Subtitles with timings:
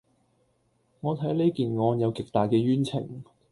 [1.01, 3.23] 我睇呢件案有極大嘅冤情